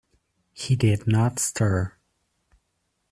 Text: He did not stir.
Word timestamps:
He 0.53 0.75
did 0.75 1.05
not 1.05 1.37
stir. 1.37 1.93